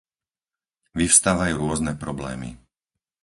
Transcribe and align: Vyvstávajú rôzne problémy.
Vyvstávajú 0.99 1.53
rôzne 1.63 1.91
problémy. 2.03 2.49